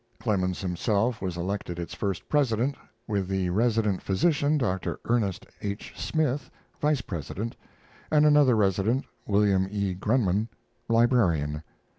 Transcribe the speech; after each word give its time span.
Clemens 0.19 0.61
himself 0.61 1.21
was 1.21 1.37
elected 1.37 1.77
its 1.77 1.93
first 1.93 2.27
president, 2.27 2.73
with 3.07 3.27
the 3.27 3.51
resident 3.51 4.01
physician, 4.01 4.57
Dr. 4.57 4.99
Ernest 5.05 5.45
H. 5.61 5.93
Smith, 5.95 6.49
vice 6.81 7.01
president, 7.01 7.55
and 8.09 8.25
another 8.25 8.55
resident, 8.55 9.05
William 9.27 9.67
E. 9.69 9.93
Grumman, 9.93 10.47
librarian. 10.89 11.61